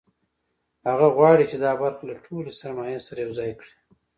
هغه 0.89 1.07
غواړي 1.15 1.43
چې 1.51 1.57
دا 1.63 1.71
برخه 1.81 2.03
له 2.09 2.15
ټولې 2.25 2.51
سرمایې 2.61 2.99
سره 3.07 3.19
یوځای 3.25 3.51
کړي 3.59 3.73